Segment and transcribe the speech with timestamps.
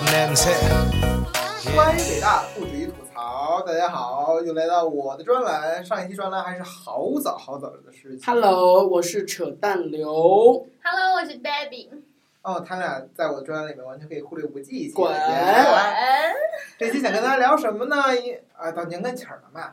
[0.00, 0.08] 欢
[1.98, 5.84] 迎北大不止于吐槽，大家好，又来到我的专栏。
[5.84, 8.20] 上一期专栏还是好早好早的事情。
[8.24, 10.10] Hello，我是扯淡刘。
[10.82, 11.90] Hello，我是 Baby。
[12.40, 14.90] 哦，他俩在我的专栏里面完全可以忽略不计。
[14.90, 15.20] 过年。
[16.78, 17.96] 这期想跟大家聊什么呢？
[18.56, 19.72] 啊，到年跟前了嘛。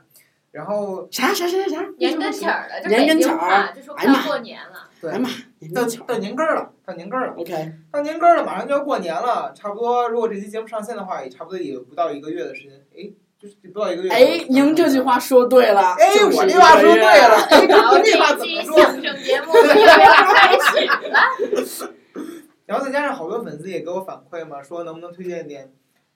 [0.52, 2.66] 然后啥啥啥啥啥，年跟前了。
[2.89, 4.86] 年跟前啊，就说快过年了。
[4.99, 5.29] 对哎呀妈，
[5.73, 10.09] 到到年根儿了，到年根儿了，OK，到年根儿了，马上就要过年了，差不多。
[10.09, 12.73] 如果这期节目上线的话，也差不多也不到一个月的时间。
[12.95, 14.09] 哎，就是不到一个月。
[14.09, 17.35] 哎，您这句话说对了，哎，就是我这话说对了。
[17.49, 18.77] 哎，然后这句话怎么说？
[18.81, 21.93] 相声节目又要开始了。
[22.66, 25.71] 然后再加上好多粉丝也给我反馈嘛，说能不能推荐点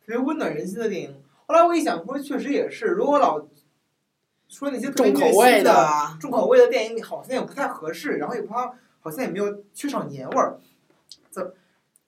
[0.06, 1.16] 特别温暖人心的电影。
[1.46, 3.40] 后来我一想，说确实也是，如果老
[4.52, 10.60] 说那些重口味的、的，重口味的电影，好像也不太合适，然后也不好，好像也没有缺少年味儿。
[11.32, 11.54] 怎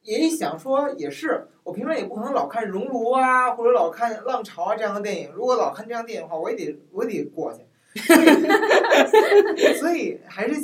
[0.02, 5.32] 也一想说也是，我平常也不可能老看《熔炉》啊，或者老看《浪潮》啊这样的电影。
[5.32, 7.62] 如果老看这样的电影的话，我也得我也得过去。
[9.80, 10.56] 所以还是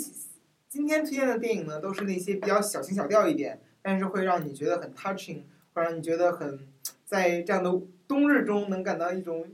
[0.68, 6.60] 今天推荐的电影呢，都是那些比较小情小调一点，但是会让你觉得很 touching，会让你觉得很
[7.06, 9.48] 在这样的冬日中能感到一种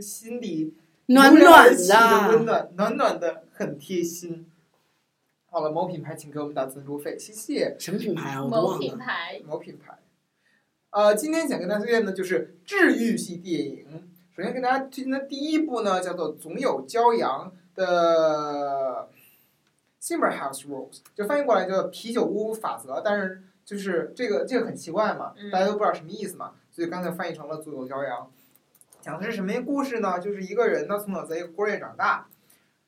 [0.00, 0.74] 心底
[1.10, 4.46] 暖暖的温，暖，暖暖的，很贴心。
[5.50, 7.74] 好了，某品牌请给我们打赞助费，谢谢。
[7.78, 8.44] 什么品牌啊？
[8.44, 8.78] 我都某忘了。
[8.78, 9.98] 品牌，某品牌。
[10.90, 14.10] 呃，今天想跟大家推荐的就是治愈系电影。
[14.36, 19.08] 首先跟大家推荐的第一部呢，叫做《总有骄阳》的
[20.02, 23.00] Simmer House Rules，就翻译过来叫啤酒屋法则。
[23.02, 28.20] 但是就是这个这个很奇怪嘛，嗯大家都不知道什么意思嘛，所以刚才翻译成了《总有骄阳》。
[29.00, 30.18] 讲的是什么故事呢？
[30.18, 32.28] 就是一个人呢，从小在一个孤儿院长大，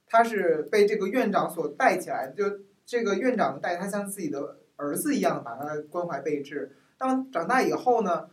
[0.06, 6.76] 他是被这个院长所带起来的，就这个院长带他像自己的儿子一样把他关怀备至。
[6.98, 8.28] 当长大以后呢，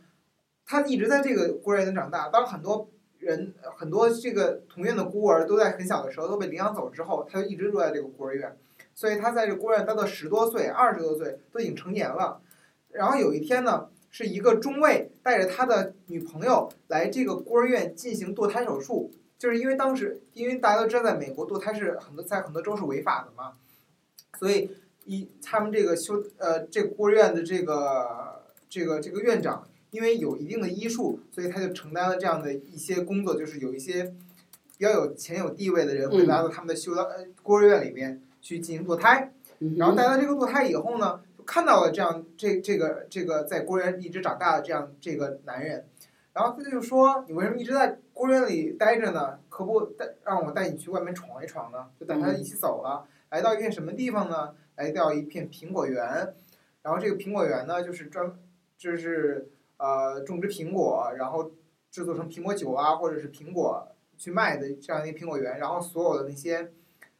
[0.66, 2.28] 他一直在这个孤儿院长大。
[2.28, 8.56] 当很多人很多这个同院的孤儿都在很小的时候都被领养走之后，他就一直住在这个孤儿院。
[8.92, 12.40] 所以他在这孤儿院待到十多岁、二十多岁，都已经成年了。
[12.90, 23.52] 然后有一天呢，是一个中尉带着他的女朋友来这个孤儿院进行堕胎手术，就是因为当时，因为大家都知道，在美国堕胎是很多在很多州是违法的嘛，
[24.38, 24.70] 所以
[25.04, 34.04] 一他们这个修呃这个孤儿院的这个这个这个院长，因为有一定的医术，所以他就承担了这样的一些工作，就是有一些
[34.78, 39.30] 比较有钱有地位的人会来到他们的修道呃孤儿院里面去进行堕胎。
[39.58, 45.88] 嗯然后带到这个堕胎以后呢，就看到了这样这这个这个在孤儿院一直长大的这样这个男人，
[46.34, 49.40] 然后他就说：“你为什么一直在孤儿院里待着呢？
[49.48, 54.54] 可不带让我带你去外面闯一闯呢？”就带他一起走了，来到一片什么地方呢？
[54.76, 56.34] 来到一片苹果园，
[56.82, 58.30] 然后这个苹果园呢，就是专
[58.76, 59.48] 就是
[59.78, 61.50] 呃种植苹果，然后
[61.90, 63.88] 制作成苹果酒啊，或者是苹果
[64.18, 66.70] 去卖的这样一个苹果园，然后所有的那些。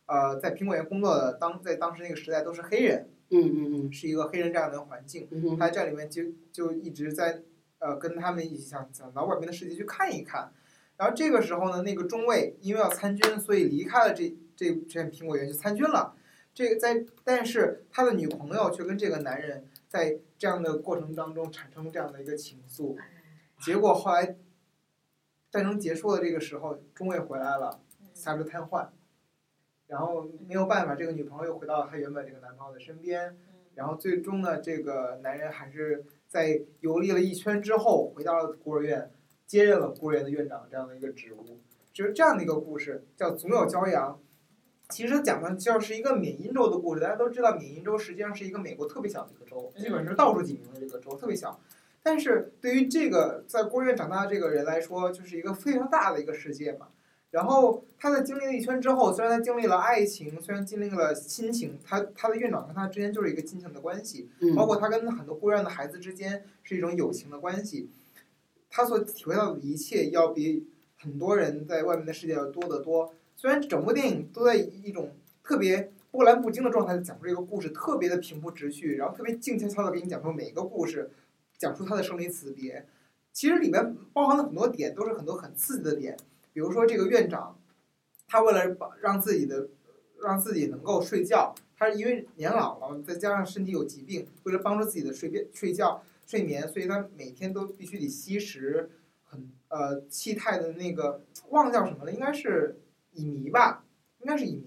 [0.04, 5.28] 呃，在苹果园工作的当在当时那个时代都是黑人，嗯嗯嗯是一个黑人这样的环境。
[5.30, 6.22] 嗯，他在这里面就
[6.52, 7.42] 就一直在
[7.78, 10.52] 呃跟他们一起想想到外面的世界去看一看。
[10.96, 16.14] 然后这个时候呢，那个中尉因为要参军，所以离开了这这这片苹果园去参军了。
[16.54, 22.96] 这个在但是他的女朋友却跟这个男人在这样的过程当中产生这样的一个情愫。
[23.60, 24.36] 结果后来
[25.50, 27.80] 战争结束的这个时候，中尉回来了，
[28.12, 28.88] 下肢瘫痪。
[29.88, 33.36] 然后没有办法，这个女朋友又回到了她原本这个男朋友的身边，
[33.74, 39.10] 然后最终呢，这个男人还是在游历了一圈之后，回到了孤儿院，
[39.46, 41.58] 接任了孤儿院的院长这样的一个职务。
[41.92, 44.12] 就是这样的一个故事，叫《总有骄阳》。
[44.90, 47.00] 其实讲的就是一个缅因州的故事。
[47.00, 51.58] 大家都知道，缅因州实际上是一个美国特别小的一个州，基本是倒数几名的这个州，特别小。
[52.02, 56.88] 但是对于这个在孤儿院长大的这个人来说，就是一个非常大的一个世界嘛。
[57.30, 67.90] 然后他在经历了一圈之后，虽然他经历了爱情，虽然经历了亲情，他他的院长跟他之间就是一个亲情的关系，嗯包括他跟很多孤儿院的孩子之间是一种友情的关系。
[68.70, 70.66] 他所体会到的一切，要比
[70.96, 73.14] 很多人在外面的世界要多得多。
[73.36, 81.10] 虽然整部电影都在以一种特别波澜不惊的状态讲述这个故事，特别的平铺直叙，然后特别静悄悄的给你讲述每一个故事，
[81.58, 82.86] 讲述他的生离死别。
[83.32, 86.16] 其实里面包含了很多点，都是很多很刺激的点。
[86.58, 87.56] 比如说这个院长，
[88.26, 89.68] 他为了把让自己的
[90.20, 98.90] 让自己能够睡觉，他是因为年老了，再加上身体有疾病，为了帮助自己的睡便睡觉睡眠，所以他每天都必须得吸食
[99.22, 102.80] 很呃气态的那个忘了叫什么了，应该是
[103.12, 103.84] 乙醚吧，
[104.18, 104.64] 应该是乙醚。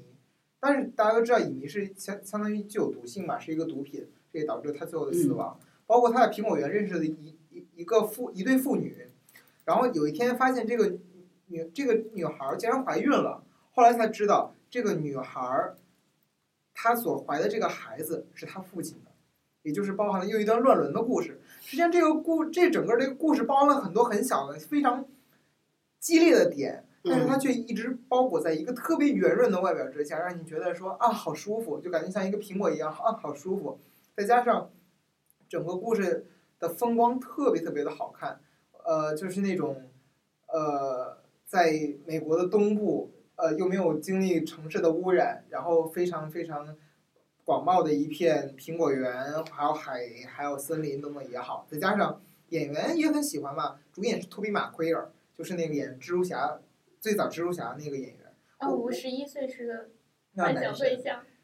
[0.62, 5.60] 但是大家都知道乙醚是相相当于具有毒性嘛，是一个毒品，这也导致他最后的死亡。
[5.86, 9.10] 包括他在苹果园认识的一一一个妇一对妇女，
[9.66, 10.98] 然后有一天发现这个
[11.52, 13.44] 女这个女孩儿竟然怀孕了，
[13.74, 15.76] 后来才知道这个女孩儿
[16.74, 19.12] 她所怀的这个孩子是她父亲的，
[19.64, 21.40] 也就是包含了又一段乱伦的故事。
[21.62, 25.06] 实际上，这个故这整个这个故事包含了很多很小的非常
[26.00, 33.80] 激烈的点，但是它却一直包裹在一个特别圆润的外表之下，让你觉得说啊好舒服，就感觉像一个苹果一样啊好舒服。
[34.16, 34.72] 再加上
[35.48, 36.26] 整个故事
[36.60, 38.40] 的风光特别特别的好看，
[38.86, 39.90] 呃，就是那种
[40.48, 41.21] 呃
[41.52, 41.74] 在
[42.06, 46.78] 美国的东部，呃又没有经历城市的污染，然后非常非常
[47.44, 50.00] 广袤的一片苹果园，还有海，
[50.30, 52.22] 还有森林等等也好，再加上
[52.52, 56.62] 演员也很喜欢嘛，主演是托比马奎尔，就是那个演蜘蛛侠
[57.02, 58.34] 最早蜘蛛侠那个演员。
[58.62, 59.90] 哦，五十一岁是个。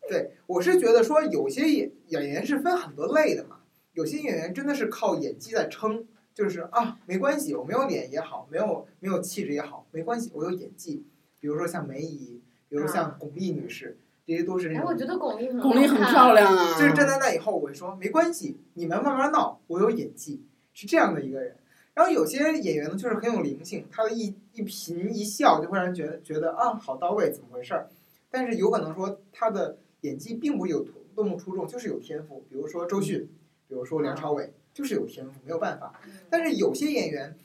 [0.08, 3.60] 对，我是觉得说有些演演员是分很多类的嘛，
[3.92, 6.08] 有些演员真的是靠演技在撑，
[6.38, 11.04] 就是啊没关系，我没有脸也好，没有没有气质也好，没关系，我有演技。
[11.40, 12.40] 比如说像梅姨，
[12.70, 16.36] 比如像巩俐女士，这些都是那哎，我种，觉得巩俐很巩俐很漂。
[16.36, 20.44] 亮啊，就是站在那以后，我会说没关系，你们慢慢闹，我有演技，
[20.74, 21.56] 是这样的一个人。
[21.96, 27.90] 然后有些演员呢，就是很有灵性，他的一一颦一笑就会让人觉得觉得啊好到位，怎么回事儿？
[28.30, 32.46] 但是有可能说他的演技并不有多多么出众，就是有天赋。
[32.48, 33.28] 比如说周迅，
[33.68, 36.00] 比如说梁朝伟，就是有天赋，没有办法。
[36.06, 37.36] 嗯但是有些演员，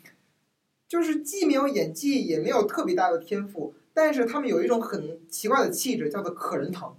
[0.87, 6.95] 就是既没有演技，也没有特别大的天赋，但是他们有一种很奇怪的气质，叫做可人疼。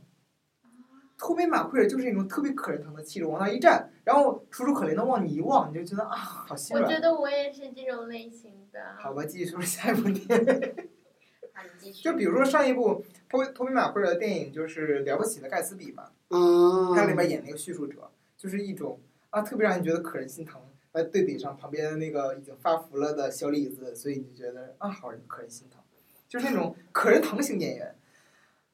[1.20, 6.90] 托比马奎尔就是那种特别可人疼的气质，往那一站，然后楚楚可怜的往你一望，你就觉得啊，好心软。
[6.90, 8.80] 我觉得我也是这种类型的。
[8.98, 10.76] 好吧，继续说下一部电影。
[11.54, 12.02] 好，你继续。
[12.02, 19.00] 就比如说上一部托托比马奎尔的电影，就是《了不起的盖茨比》吧，嗯，他里面演那个叙述者，就是一种
[19.34, 20.62] 啊，特别让你觉得可人心疼。
[20.92, 25.82] 来对比上旁边的那个已经发福了的小李子，所以你就觉得啊，好人可人心疼，
[26.30, 27.96] 就是那种 可人疼型演员。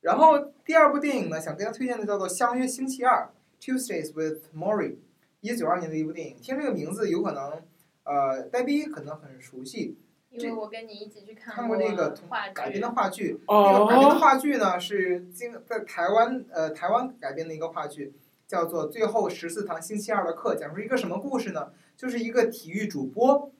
[0.01, 3.29] 然后第二部电影呢，想跟大家推荐的叫做《相约星期二》
[3.63, 4.97] （Tuesdays with Maury），
[5.39, 6.35] 一九九二年的一部电影。
[6.41, 7.61] 听这个名字，有可能
[8.03, 9.97] 呃，呆逼可能很熟悉，
[10.29, 13.39] 因为我跟你一起去看看过那个话改编的话剧。
[13.47, 18.13] 那个改编的哦，话剧呢是经在台湾呃台湾改编的一个话剧，
[18.49, 21.71] 叫做《最后十四堂星期二的课》，讲述一个什么故事呢？
[21.95, 23.51] 就是一个体育主播，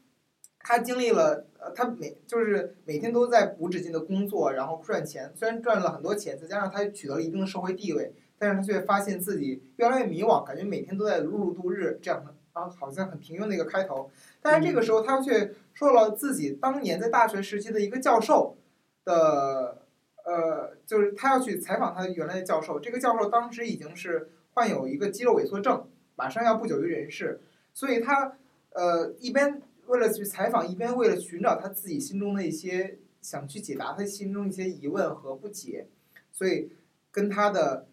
[0.58, 14.10] 他经历了呃他每就是每天都在无止境的工作，然后赚钱，虽然赚了很多钱，再加上他取得了一定的社会地位，但是他却发现自己越来越迷惘，感觉每天都在碌碌度日这样的啊，好像很平庸的一个开头。
[14.42, 18.58] 但是这个时候他却说了自己当年在大学时期的一个教授
[19.06, 19.84] 的。
[20.26, 27.40] 呃，就是他要去采访他原来的教授，这个教授当时已经是患有一个肌肉萎缩症，马上要不久于人世，
[27.74, 28.38] 所以他
[28.72, 35.88] 呃一边为了去采访，一边为了寻找他自己心中的一些想去解答他心中一些疑问和不解，
[36.34, 36.74] 所以
[37.10, 37.88] 跟他的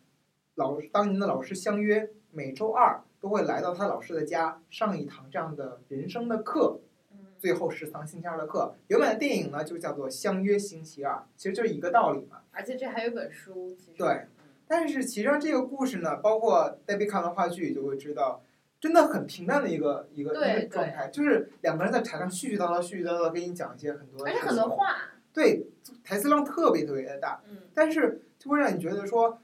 [0.57, 6.81] 老当年的老师相约，每周二都会来到他老师的家上一堂这样的人生的课，
[7.13, 8.75] 嗯最后十堂星期二的课。
[8.89, 12.41] 原本的电影呢就叫做《相约星期二》，其实就是一个道理嘛。
[12.51, 13.99] 而且这还有本书，其实。
[13.99, 14.36] 对嗯
[14.69, 18.43] 但是其实上这个故事呢，包括戴比看完话剧就会知道，
[18.81, 24.97] 真的很平淡的一个一个一个状态，就是两个人在台上絮絮叨叨、絮絮叨叨给你讲一些很多的而且，很多话，
[25.33, 25.67] 对
[26.03, 29.39] 台词量特别特别的大，嗯，但是就会让你觉得说，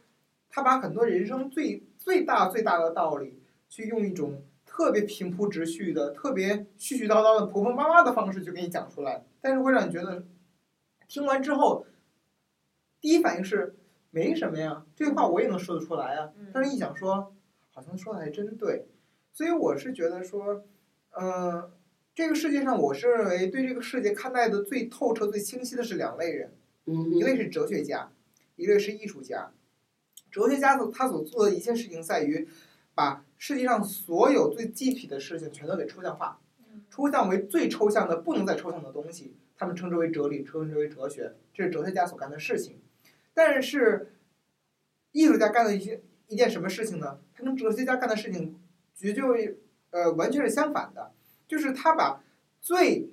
[0.50, 10.24] 他把很多人生最最大最大的道理，去用一种特别平铺直叙的、特别絮絮叨叨的婆婆妈妈的方式去给你讲出来，但是会让你觉得，
[11.06, 11.86] 听完之后，
[13.00, 13.74] 第一反应是
[14.14, 17.34] 没什么呀，这话我也能说得出来啊，嗯但是一想说，
[17.70, 18.86] 好像说的还真对，
[19.32, 20.62] 所以我是觉得说，
[21.12, 21.72] 呃，
[22.14, 26.52] 这个世界上，我是认为对这个世界看待的最透彻、最清晰的是两类人。
[26.84, 28.12] 嗯一类是哲学家，
[28.56, 29.52] 一类是艺术家。
[30.30, 32.46] 哲学家所他所做的一切事情在于，
[32.94, 42.80] 把世界上所有最具体的事情全都给抽象化，嗯抽象为最抽象的不能再抽象的东西，他们称之为哲理，称之为哲学，这是哲学家所干的事情。
[43.34, 44.14] 但是，
[45.12, 47.20] 艺术家干的一些一件什么事情呢？
[47.34, 48.58] 他跟哲学家干的事情
[48.94, 49.58] 绝对
[49.90, 51.12] 呃完全是相反的，
[51.46, 52.22] 就是他把
[52.60, 53.10] 最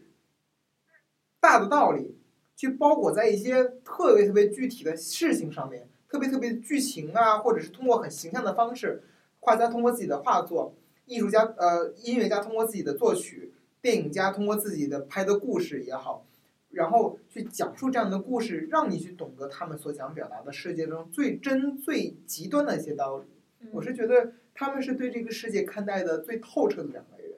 [1.40, 2.18] 大的道理
[2.56, 9.04] 去包裹在一些特别特别具体的事情上面，特别特别剧情啊，或者是通过很形象的方式，
[9.40, 16.26] 画家通过自己的画作，艺术家呃音乐家通过自己的作曲，电影家通过自己的拍的故事也好，
[16.70, 23.26] 然后去讲述这样的故事，让你去懂得他们所想表达的世界中最真最极端的一些道理。
[23.62, 27.34] 嗯我是觉得他们是对这个世界看待的最透彻的两个人。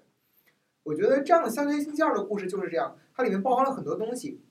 [0.84, 4.42] 我我觉得这样的相对性教的故事就是这样，它里面包含了很多东西，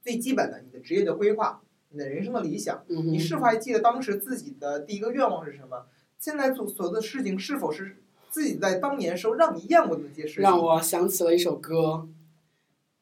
[0.00, 5.86] 最基本的你的职业的规划，你的人生的理想，你是否还记得当时自己的第一个愿望是什么？
[6.16, 7.96] 现在做所做的事情是否是
[8.30, 10.42] 自己在当年时候让你厌恶的那些事情？
[10.44, 11.74] 让我想起了一首歌，《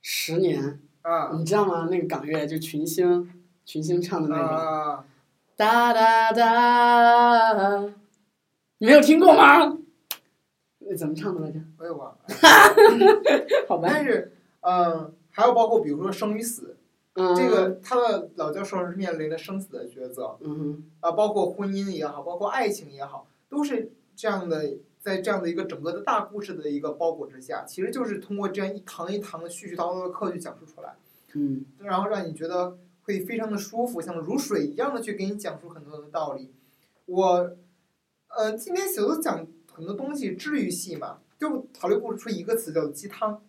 [0.00, 0.62] 十年》，
[1.02, 1.88] 啊你知道吗？
[1.90, 3.30] 那个港乐就群星，
[3.64, 4.44] 群星唱的那个。
[4.44, 5.04] 啊，
[5.56, 7.80] 哒哒哒，
[8.78, 9.78] 你没有听过吗？
[10.78, 11.61] 那怎么唱的来着？
[11.78, 12.18] 我也忘了。
[13.68, 16.76] 好吧，但是，嗯，还有包括比如说生与死，
[17.14, 24.64] 嗯，这个他的老教授是面临着生死的抉择嗯，啊，包括婚姻也好，包括爱情也好，都是这样的，
[25.02, 30.94] 在这样的一个整个的大故事的一个包裹之下，其实就是通过这样一堂一堂的絮絮叨叨的课去讲述出来，
[31.35, 36.52] 嗯然后让你觉得会非常的舒服，像如水一样的去给你讲述很多的道理。
[37.06, 37.50] 我，
[38.28, 43.42] 呃，今天小都讲很多东西，治愈系嘛，就考虑不出一个词叫做鸡汤。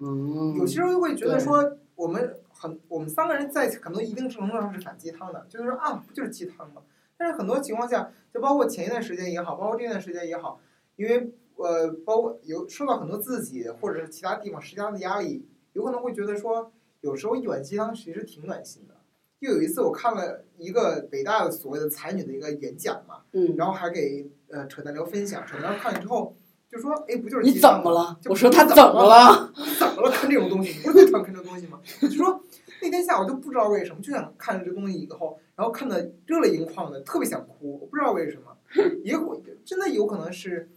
[0.00, 6.82] 嗯，有些人会觉得说，我们很我们三个人在很多一定程度上是反鸡汤的，就是说啊，不就是鸡汤吗？
[7.16, 10.60] 但是很多情况下，就包括前一段时间也好，包括这段时间也好，
[10.96, 18.94] 因为呃，包括有受到很多自己或者是其他地方施加的压力，有可能会觉得说，有时候一碗鸡汤其实挺暖心的。
[19.40, 26.34] 就有一次我看了一个北大的所谓的才女的一个演讲嘛，嗯，然后还给呃扯淡聊分享，扯淡聊看了之后
[26.68, 28.18] 就说，哎，不就是你怎么了？
[28.22, 29.52] 就我说他怎怎么了？
[29.78, 30.10] 怎么了？
[30.10, 31.78] 看这种东西，你不是最讨厌看这种东西吗？
[32.00, 32.42] 就说
[32.80, 38.56] 那天下午就不知道为什么，就想看了这东西以后，然后看的热泪盈眶的，特别想哭，我不知道为什么，
[39.04, 40.68] 也会真的有可能是，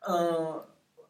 [0.00, 0.64] 嗯、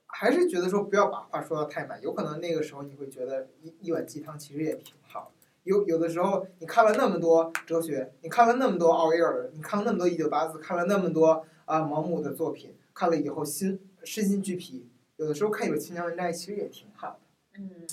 [0.06, 5.32] 还是觉得说不要把话说的太满，有可能那个时候你会觉得一一碗鸡汤其实也挺好。
[5.64, 14.88] 有有的时候，你看了那么多哲学，你看了那么多奥威尔，你看了那么多一九八四，看了那么多啊毛姆的作品，看了以后心身心俱疲。
[15.16, 17.18] 有的时候看一本清凉文摘，其实也挺好的。
[17.58, 17.86] 嗯，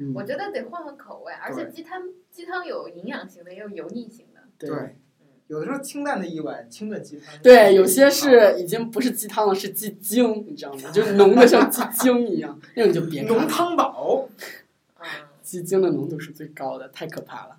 [0.00, 4.40] 嗯我觉得得换换口味，而且鸡汤鸡汤有营养型的，也有油腻型的。
[4.58, 4.96] 对
[5.46, 7.34] 有的时候清淡的一碗清炖鸡汤。
[7.42, 10.90] 对，有些是已经不是鸡汤了，是鸡精，你知道吗？
[10.90, 13.22] 就是浓的像鸡精一样，那种就别。
[13.24, 14.28] 浓汤宝。
[14.98, 15.06] 嗯，
[15.42, 17.58] 鸡精的浓度是最高的，太可怕了。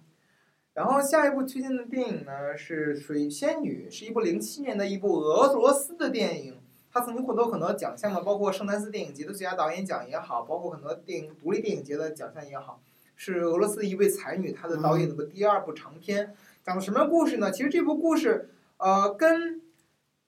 [0.73, 6.60] 然后下一部推荐的电影呢是《水仙女》，是一部零七年的一部俄罗斯的电影。
[6.93, 12.81] 它曾经获得很多奖项呢，包括圣丹斯电影节的最佳导演奖也好，包括很多电影独立电影节的奖项也好，
[13.15, 17.49] 是俄罗斯的一位才女她的导演的第二部长片，讲的什么故事呢？
[17.49, 19.61] 其实这部故事，呃，跟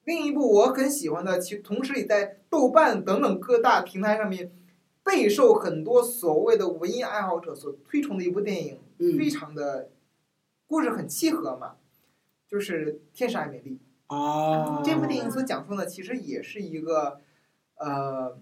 [0.06, 4.52] 另一部我很喜欢的，其同时也在豆瓣等等各大平台上面
[5.04, 9.90] 备受很多所谓的文艺爱好者所推崇的一部电影，嗯非常的
[10.66, 11.76] 故事很契合嘛，
[12.48, 13.72] 就是《天使爱美丽》。
[14.14, 17.20] 哦，这部电影所讲述的其实也是一个，
[17.76, 18.38] 呃，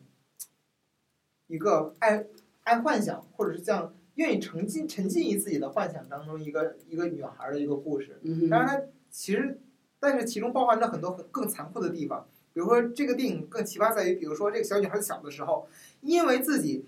[1.47, 2.25] 一个爱
[2.63, 8.19] 爱幻想，或者是这样愿意沉浸沉浸于自己的幻想当中一个一个女孩的一个故事。
[8.23, 9.61] 嗯哼，当然，它其实，
[9.99, 12.27] 但是其中包含着很多很更残酷的地方。
[12.53, 15.69] 比如说，这个电影更奇葩在于，比如说这个小女孩小的时候，
[16.01, 16.85] 因为自己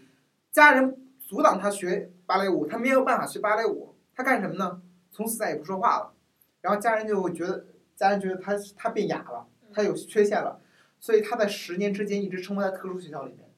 [0.52, 4.82] 家人阻挡她学芭蕾舞，她没有办法学芭蕾舞，她干什么呢？
[5.10, 6.14] 从此再也不说话了。
[6.60, 10.60] 然后家人就会觉得，家人觉得她她变哑了，她有缺陷了，
[11.00, 13.50] 所以她在十年之间一直生活在特殊学校里面。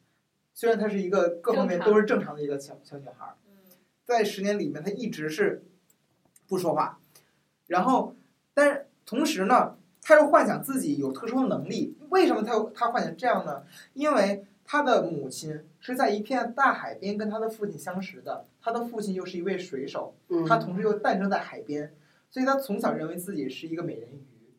[0.53, 3.53] 虽然她是一个各方面都是正常的一个小小女孩，嗯
[4.05, 5.63] 在十年里面，她一直是
[6.47, 6.99] 不说话，
[7.67, 8.15] 然后，
[8.53, 11.97] 但是同时呢，她又幻想自己有特殊的能力。
[12.09, 13.63] 为什么他有他幻想这样呢？
[13.93, 21.91] 因为她的母亲是在一片大海边跟她的父亲相识的，她的父亲又是一位水手，嗯他同时又诞生在海边，
[22.35, 24.51] 所以他从小认为自己是一个美人鱼，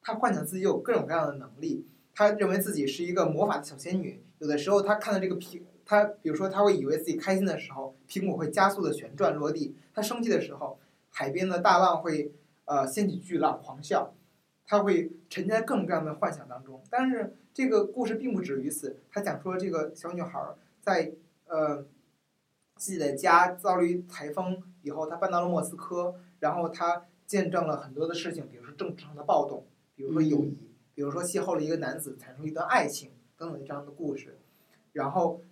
[0.00, 4.22] 他幻想自己有各种各样的能力，他认为自己是一个魔法的小仙女。
[4.38, 10.78] 有的时候他看到这个苹，他比如说他会以为自己开心的时候，苹果会加速的旋转落地；他生气的时候，
[11.10, 12.32] 海边的大浪会
[12.64, 14.14] 呃掀起巨浪狂笑。
[14.66, 16.82] 他会沉浸在各种各样的幻想当中。
[16.88, 21.12] 但是这个故事并不止于此，他讲述了这个小女孩儿在
[21.46, 21.84] 呃
[22.76, 30.56] 自己的家遭遇台风以后，她搬到了莫斯科，然后她见证了很多的事情，比如说政治上的暴动，比如说友谊，
[30.94, 34.38] 比如说邂逅了一个男子，产生一段爱情等等这样的故事，
[34.92, 35.42] 然后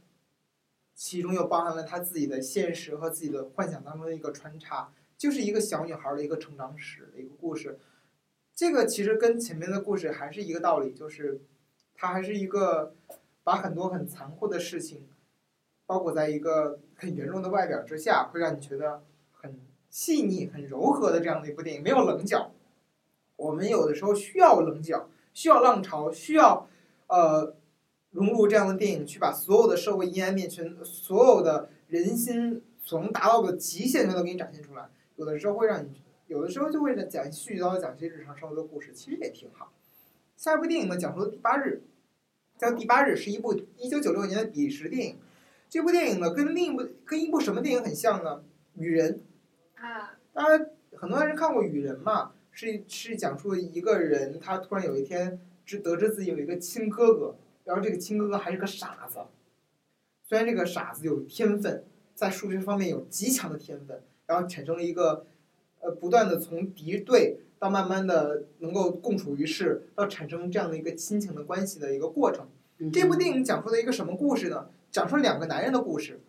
[0.95, 7.79] 其中又包含了他自己的现实和自己的幻想当中的一个穿插，就是一个小女孩儿的一个成长史的一个故事。
[8.55, 11.43] 这个其实跟前面的故事还是一个道理，就是
[11.95, 12.95] 它还是一个
[13.45, 15.07] 把很多很残酷的事情
[15.85, 19.05] 包裹在一个很圆润的外表之下，会让你觉得很
[19.97, 22.53] 细腻、很柔和的这样的一部电影，没有棱角。
[23.37, 26.69] 我们有的时候需要棱角，需要浪潮，需要
[27.07, 27.55] 呃
[28.11, 34.91] 融入这样的电影，去把所有的社会阴暗面全，所有的人心所能达到的极限全都给你展现出来。
[35.17, 35.89] 有的时候会让你，
[36.27, 39.73] 有的时候就会讲絮叨叨讲些日常生活的故事，其实也挺好。
[40.37, 41.81] 下一部电影呢，讲述的第八日，
[42.59, 45.17] 叫《第八日》，是一部一九九六年的比利时电影。
[45.71, 48.37] 这部电影呢，跟另一部跟一部什么电影很像呢？
[48.75, 49.15] 《女人》。
[49.77, 59.19] 啊，当然，很多人看过《雨人》嘛，是是讲述一个人，他突然有一天知得知自己有一个亲哥哥，然后这个亲哥哥还是个傻子。
[60.23, 65.27] 虽然这个傻子有天分，在数学方面有极强的天分，然后产生了一个，
[65.81, 72.49] 呃，不断的从敌对到慢慢的能够共处于世，到产生这样的一个亲情的关系的一个过程。
[72.79, 74.69] 嗯这部电影讲述了一个什么故事呢？
[74.91, 76.21] 讲述两个男人的故事。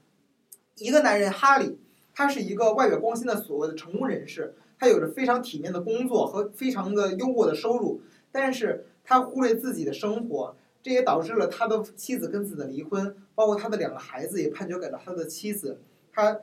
[0.75, 1.77] 一个男人哈利，
[2.17, 15.79] 他是一个外表光鲜的所谓的成功人士，他有着非常体面的工作和非常的优渥的收入，但是他忽略自己的生活，这也导致了他的妻子跟自己的离婚，包括他的两个孩子也判决给了他的妻子，
[16.11, 16.39] 他，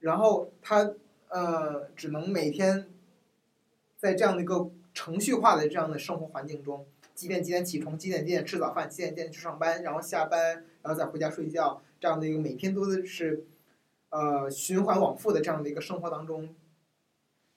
[0.00, 0.94] 然后他
[1.28, 2.88] 呃只能每天
[3.98, 13.44] 在这样的一个程序化的这样的生活环境中，几点几点起床，几点几点吃早饭，几点几点去上班，然后下班，然后再回家睡觉，这样的一个每天都是
[14.10, 16.54] 呃循环往复的这样的一个生活当中，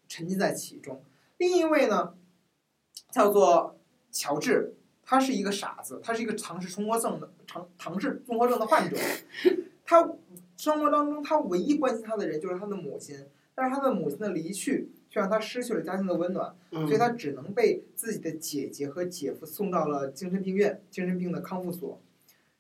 [0.08, 1.04] 沉浸在其中。
[1.38, 2.16] 另一位呢，
[3.10, 3.80] 叫做
[4.12, 8.98] 乔治，他是一个傻子，他是一个唐氏综合症的唐唐氏综合症的患者。
[9.84, 10.10] 他
[10.58, 16.56] 生活当中他唯一关心他的人就是他的母亲，但是他的母亲的离去却让他失去了家庭的温暖。
[16.72, 22.00] 嗯所以他只能被自己的姐姐和姐夫送到了精神病院、精神病的康复所。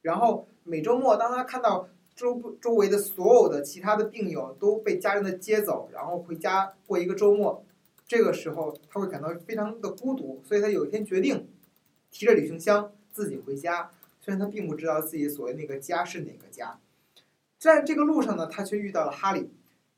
[0.02, 1.88] 然后每周末，当他看到
[2.22, 7.66] 周周围的所有的其他的病友都被家人的接走，然后回家过一个周末，
[8.06, 10.40] 这个时候他会感到非常的孤独。
[10.46, 11.48] 所以他有一天决定
[12.12, 16.78] 提着旅行箱自己回家，虽然他并不知道自己所谓那个家是哪个家。
[17.58, 19.50] 在这个路上呢，他却遇到了哈利。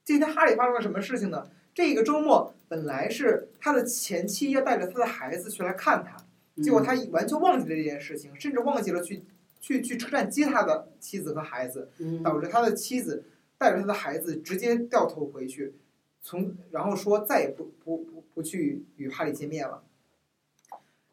[0.06, 1.50] 这天哈利发生了什么事情呢？
[1.74, 6.16] 这个周末本来是他的前妻要带着他的孩子去来看他，
[6.62, 9.24] 结果他完全忘记了这件事情，甚至忘记了去
[9.64, 12.22] 去去车站接他的妻子和孩子，嗯。
[12.22, 13.24] 导致他的妻子
[13.58, 15.74] 带着他的孩子直接掉头回去，
[16.22, 19.82] 从然后说再也不不不不去与哈利见面了。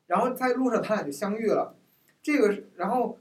[0.09, 1.77] 然后在路上他俩就相遇了，
[2.21, 3.21] 这个是然后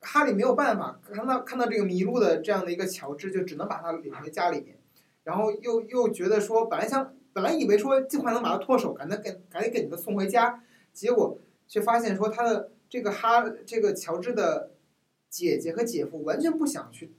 [0.00, 4.76] 哈利没有办法看到看到这个迷路的这样的一个乔治，就只能把他领回家里面，
[5.24, 14.70] 然后又又觉得说本来想本来以为说尽快能把他脱手，赶紧给赶紧给他送回家，结果却发现说他的这个哈这个乔治的
[15.28, 17.10] 姐姐和姐夫完全不想去，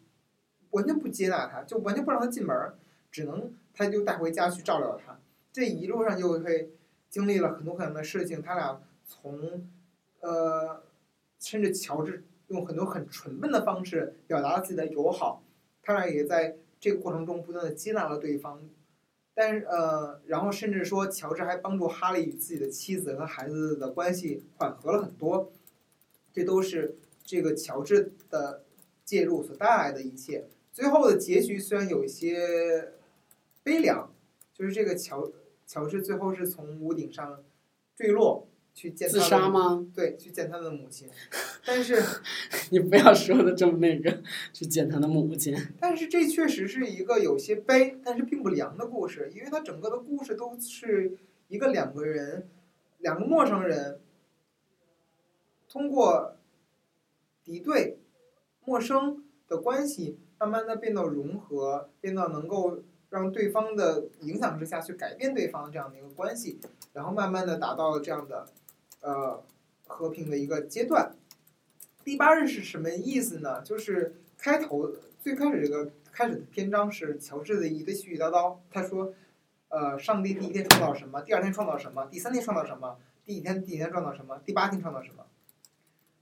[0.72, 2.76] 完全不接纳他，就完全不让他进门儿，
[3.12, 5.20] 只能他就带回家去照料他。
[5.52, 6.72] 这一路上就会
[7.10, 9.68] 经历了很多很多的事情，他俩从
[10.22, 10.82] 呃，
[11.40, 15.44] 甚至乔治用很多很纯笨的方式表达了自己的友好，
[15.82, 18.62] 他俩也在这个过程中不断的接纳了对方。
[19.34, 25.52] 但是呃，然后甚至说，乔治还帮助哈利与自己的妻子和孩子的关系缓和了很多，
[26.32, 28.64] 这都是这个乔治的
[29.04, 30.46] 介入所带来的一切。
[30.72, 32.94] 最后的结局虽然有一些
[33.64, 34.14] 悲凉，
[34.54, 35.32] 就是这个乔
[35.66, 37.44] 乔治最后是从屋顶上
[37.96, 39.86] 坠落去见他自的杀吗？
[39.94, 41.10] 对，去见他的母亲，
[41.66, 42.02] 但是
[42.72, 44.22] 你不要说的这么那个，
[44.54, 45.54] 去见他的母亲。
[45.80, 51.18] 但是这确实是一个有些悲，但是并不凉的故事，因为它整个的故事都是
[51.50, 52.48] 一个两个人，
[53.00, 54.00] 两个陌生人，
[55.70, 56.36] 通过
[57.44, 58.00] 敌对、
[58.66, 62.80] 陌生的关系，慢慢的变到融合，变到能够
[63.10, 66.60] 让对方的影响之下去改变对方这样的一个关系，
[66.94, 68.48] 然后慢慢的达到了这样的
[69.02, 69.44] 呃
[69.86, 71.16] 和平的一个阶段。
[72.04, 73.62] 第八日是什么意思呢？
[73.62, 78.58] 就是开头最开始这个开始的篇章是乔治的一堆絮絮叨叨。
[78.72, 79.14] 他说，
[79.68, 81.22] 呃，上帝第一天创造什么？
[81.22, 82.08] 第二天创造什么？
[82.08, 82.98] 第三天创造什么？
[83.24, 84.40] 第几天第几天创造什么？
[84.44, 85.26] 第八天创造什么？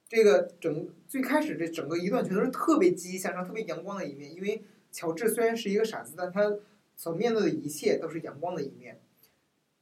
[0.07, 4.33] 这个整最开始这整个一段全都是特别积极向上、特别阳光的一面。
[4.33, 6.57] 因为乔治虽然是一个傻子，但他
[6.95, 8.99] 所面对的一切都是阳光的一面。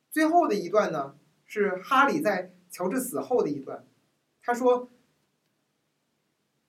[0.09, 3.85] 最后的一段呢，是哈里在乔治死后的一段。
[4.41, 4.89] 他说。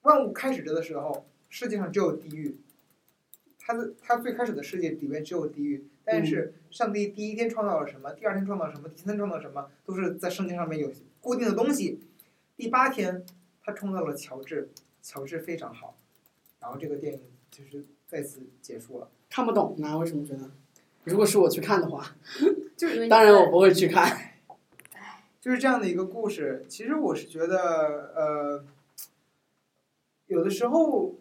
[0.02, 2.60] 万物开始着的时候，世界上只有地狱。
[3.58, 11.98] 他的他最开始的世界里面只有地狱，但是上帝第一天创造了什么，第二天创造什么，第三天创造什么，都是在圣经上面有固定的东西。
[12.56, 13.26] 第八天，
[13.66, 14.70] 他创造了乔治，
[15.02, 15.96] 乔治非常好，
[16.60, 19.10] 然后这个电影就是再次结束了。
[19.28, 19.98] 看不懂呢？
[19.98, 20.48] 为什么觉得？
[21.02, 22.16] 如果是我去看的话，
[22.78, 24.34] 就因为 你当然我不会去看。
[25.42, 26.64] 就是这样的一个故事。
[26.68, 28.64] 其实我是觉得，呃，
[30.28, 31.16] 有的时候，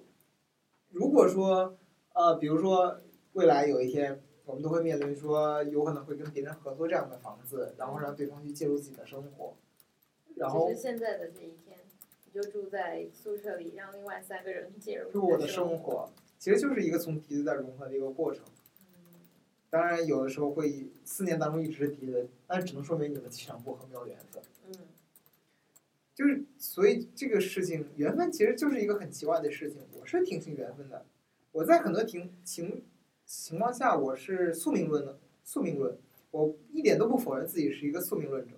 [0.91, 1.75] 如果说
[2.13, 3.01] 呃，比如说
[3.33, 9.55] 未来有一天，我们都会面临说有可能会跟别人合作这样的房子，然后让对方去介入自己的生活，
[10.35, 11.84] 然后现在的这一天，你
[12.35, 18.43] 就住在宿舍里，让另外三个人介入入我的生生活，其实就是一个从敌对到融合的一个过程。
[18.89, 19.15] 嗯
[19.69, 24.43] 当然，有的时候会四年当中一直是敌人，但只能说明你们气场不合，没有缘分。
[24.67, 24.73] 嗯，
[26.13, 29.81] 就是，所以这个事情缘分其实就是一个很奇怪的事情。
[29.97, 31.05] 我是挺信缘分的，
[31.53, 32.83] 我在很多情情
[33.25, 35.97] 情况下我是宿命论的，宿命论，
[36.31, 38.55] 我一点都不否认自己是一个宿命论者。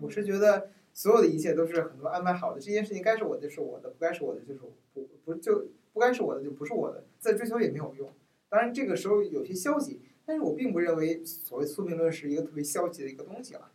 [0.00, 4.60] 我是觉得所有的一切都是很多安排好的，这件事情该是我的就是我的，不该是我的就是
[4.94, 8.10] 不不就不该是我的就不是我的，再追求也没有用。
[8.48, 13.70] 当然这个时候有些消极，但是我并不认为所谓宿命论是一个特别消极的一个东西了，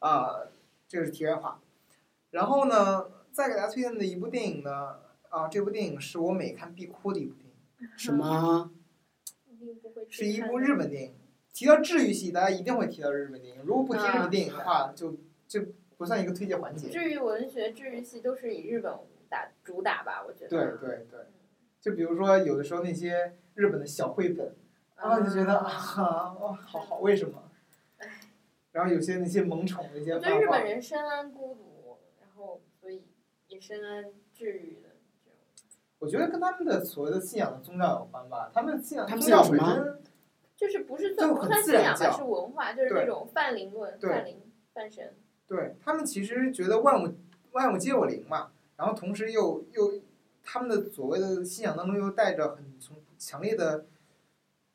[0.00, 0.48] 啊，
[0.88, 1.62] 这是题外话。
[2.32, 7.46] 然后呢，再给大家推荐的一部电影呢，啊，这部电影是我每看必哭的一部电
[7.80, 8.72] 影，什么？
[9.48, 11.14] 一定不会是一部日本电影。
[11.54, 13.62] 提到治愈系，大家一定会提到日本电影。
[13.64, 15.16] 如果不提日本电影的话，就
[15.46, 15.62] 就
[15.98, 16.88] 不算一个推荐环节。
[16.88, 18.90] 治愈文学、治愈系都是以日本
[19.28, 20.48] 打主打吧，我觉得。
[20.48, 21.20] 对对对，
[21.80, 24.56] 就比如说有的时候那些日本的小绘本，
[24.94, 27.50] 啊，就觉得啊，哇，好好，为什么？
[28.70, 33.04] 然后有些那些萌宠那些我觉得日本，人深谙孤独，然后所以
[33.48, 34.90] 也深谙治愈的
[35.24, 35.36] 这种。
[35.98, 38.52] 我觉得跟他们的所谓的信仰的宗教有关吧。
[38.54, 40.02] 他们信仰他们宗教本信仰什身，
[40.54, 44.40] 就是不是算不算信仰吧，是文化，就是那种泛灵论、对泛灵、
[44.72, 45.12] 泛神。
[45.48, 47.14] 对他们其实觉得万物
[47.52, 49.94] 万物皆有灵嘛，然后同时又又
[50.44, 53.86] 他们的所谓的信仰当中又带着很从强烈的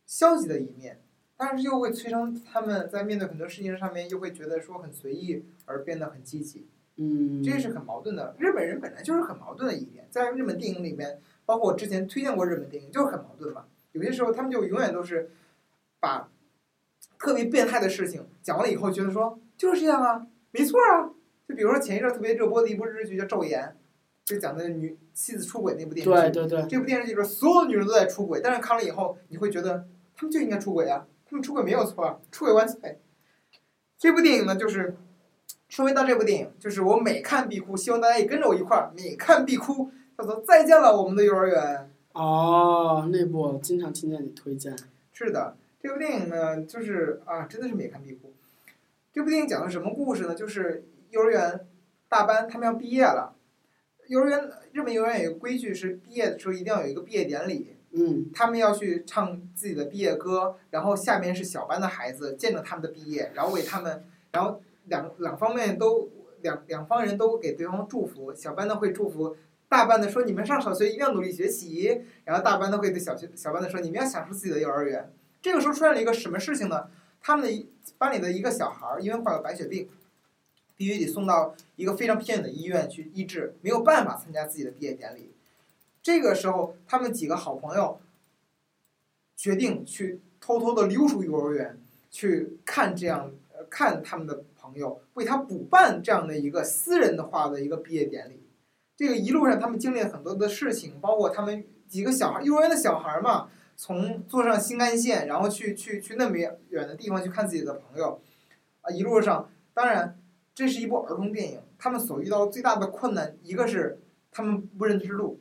[0.05, 0.99] 消极的一面，
[1.37, 6.67] 但是又会催生他们在面对很多事情上面又会觉得说很随意而变得很积极。
[6.95, 8.35] 嗯，这是很矛盾的。
[8.37, 13.65] 日本人本来就是很矛盾的一面，在日本电影里面，包括我之前推荐过日本电影，就是很矛盾嘛。
[13.93, 15.31] 有些时候他们就永远都是
[15.99, 16.29] 把
[17.17, 21.11] 特别变态的事情讲完了以后，觉得说就是这样啊，没错啊。
[21.45, 23.61] 就比如说前一阵儿特别热播的一部日剧叫《昼颜》，
[24.23, 26.31] 就讲的女妻子出轨那部电视剧。
[26.31, 29.85] 对对对，这部电视剧里边所有的女人都在出轨，但是看了以后，你会觉得
[30.15, 32.97] 她们就应该出轨啊，她们出轨没有错啊，出轨万岁。
[33.97, 34.95] 这部电影呢，就是
[35.67, 41.89] 说回到这部电影，就是我每看必哭，希望大家也跟着我一块儿每看必哭，叫做《再见了，我们的幼儿园》。
[42.19, 44.73] 哦，那部我经常听见你推荐。
[45.11, 48.31] 是的，这部电影呢，就是啊，真的是每看必哭。
[49.13, 50.33] 这部电影讲的什么故事呢？
[50.33, 51.67] 就是幼儿园
[52.09, 53.35] 大班他们要毕业了，
[54.07, 57.75] 幼儿园日本幼儿园有个规矩是毕业的时候一定要有一个毕业典礼。
[57.95, 66.09] 嗯他们要去唱自己的毕业歌，然后下面是小班的孩子见证他们的毕业，然后为他们，然后两两方面都
[66.41, 69.37] 两两方人都给对方祝福，小班的会祝福
[69.69, 75.13] 大班的说你们上小学一定要努力学习，然后大班的会对小学小班的说你们要享受自己的幼儿园。
[75.39, 76.87] 这个时候出现了一个什么事情呢？
[77.21, 79.89] 他们的一班里的一个小孩儿因为患有白血病，
[80.75, 85.31] 必须得送到一个非常偏远的医院去医治，没有办法参加自己的毕业典礼。
[86.01, 87.99] 这个时候，他们几个好朋友
[89.35, 91.77] 决定去偷偷的溜出幼儿园，
[92.11, 98.41] 去看这样呃看他们的朋友为他补办这样的一个私人的化的一个毕业典礼。
[98.95, 108.21] 这个一路上他们经历了很多的事情，包括他们几个小孩，幼儿园的小孩嘛，从坐上新干线，然后去去去那么远的地方去看自己的朋友，
[108.81, 110.19] 啊，一路上，当然
[110.53, 113.99] 这是一部儿童电影，他们所遇到最大的困难，一个是
[114.31, 115.39] 他们不认识路，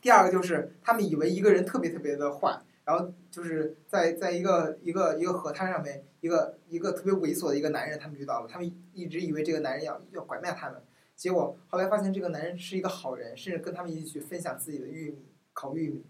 [0.00, 10.82] 第二个就是他们以为一个人特别特别的坏，然后就是在在一个一个一个河滩上面，一个一个特别猥琐的一个男人，他们遇到了，他们一直以为这个男人要要拐卖他们，
[11.14, 15.18] 结果后来发现这个男人是一个好人，甚至跟他们一起去分享自己的玉米
[15.52, 16.04] 烤玉米，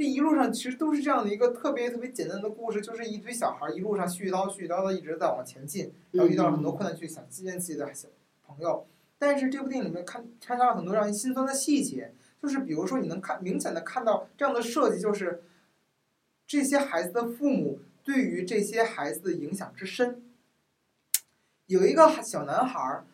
[0.00, 8.08] 这一路上其实都是这样的一个特别特别简单的故事，就是一堆小孩儿一路上絮叨絮叨的一直在往前进，然后遇到了很多困难去想见自己的小
[8.42, 8.86] 朋友，
[9.18, 15.42] 但是这部电影里面看掺杂了很多让人心酸的细节，就是比如说你能看明显的看到这样的设计，就是
[16.46, 20.22] 这些孩子的父母对于这些孩子的影响之深。
[21.66, 23.04] 有一个小男孩儿，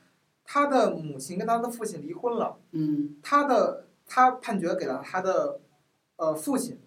[0.45, 3.17] 他的母亲跟他的父亲离婚了，嗯。
[3.25, 5.59] 他的他判决给了他的
[6.17, 6.79] 呃父亲，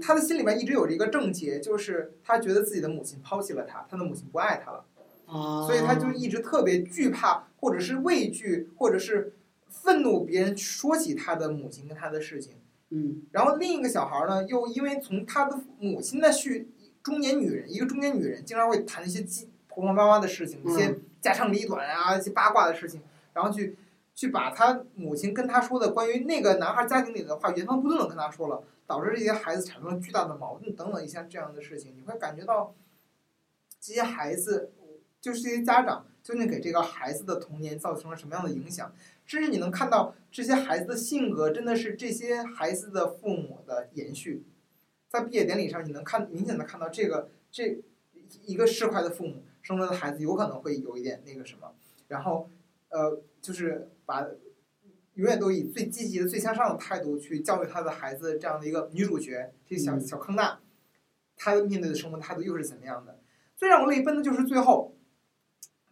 [0.00, 4.84] 他的心里面一直有着一个症结，就是他觉得自己的母亲抛弃了他，他的母亲不爱他了。
[5.26, 9.32] 啊，所以他就一直特别惧怕，或者是畏惧，或者是
[9.68, 12.56] 愤怒别人说起他的母亲跟他的事情。
[12.90, 16.68] 嗯然后另一个小孩呢，又因为从他的母亲的叙
[17.02, 23.00] 中年女人，一个中年女人经常会谈一些鸡婆婆妈妈的事情，一些嗯家长里短啊，一些八卦的事情，
[23.32, 23.76] 然后去
[24.14, 32.74] 去把他母亲跟他说的关于那个男孩家庭里的话原封不动的跟他说了，导致这些孩子产生了巨大的矛盾等等一些这样的事情，你会感觉到
[33.80, 34.72] 这些孩子
[35.20, 38.92] 就是这些家长究竟给这个孩子的童年造成了什么样的影响，
[39.26, 44.44] 甚至你能看到这些孩子的性格真的是这些孩子的父母的延续。
[45.08, 47.78] 在毕业典礼上，你能看明显的看到这个这
[48.44, 51.72] 一个市侩的父母生出来的孩子有可能会有一点那个什么，
[52.08, 52.48] 然后
[52.88, 54.26] 呃就是把
[55.16, 60.58] 永远都以最积极的、最向上的态度去教育他的孩子，这样的一个女主角，这个小嗯小康纳，
[61.36, 63.20] 她面对的生活态度又是怎么样的？
[63.54, 64.96] 最让我泪奔的就是最后，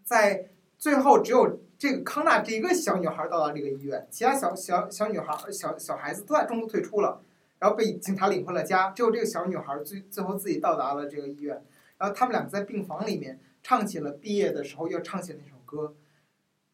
[0.03, 7.23] 在最后只有这个康纳这一个小女孩到达这个医院，其他小小小女孩、小小孩子都在中途退出了，
[7.59, 11.63] 然后被警察领回了家，只有这个小女孩最最后自己到达了这个医院，
[11.99, 15.95] 然后他们两个在病房里面唱起了毕业的时候要唱起那首歌，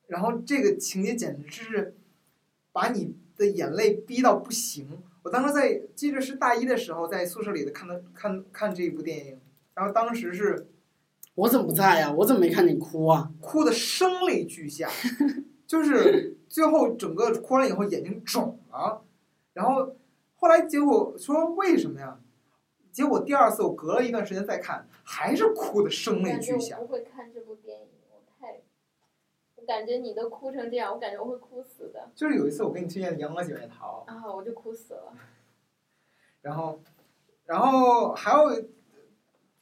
[0.08, 1.94] 然后这个情节简直是
[2.72, 5.00] 把你的眼泪逼到不行。
[5.22, 9.40] 我当时在记得是大一的时候，在宿舍里的看的看看这一部电影，
[9.74, 10.66] 然后当时是
[11.34, 13.30] 我怎么不在呀、我怎么没看你哭啊？
[13.40, 14.88] 哭的声泪俱下，
[15.66, 19.04] 就是最后整个哭完以后眼睛肿了，
[19.52, 19.94] 然后
[20.36, 22.18] 后来结果说为什么呀？
[22.90, 26.78] 结果第二次我隔了一段时间再看，还是哭的声泪俱下。
[26.78, 27.67] 不会看这部电影，
[29.68, 35.12] 感觉你都哭成这样，我感觉我会哭死的就是有一次我给你推荐的《阳光姐妹淘》，啊，我就哭死了。
[36.40, 36.80] 然后，
[37.44, 38.62] 然后还有，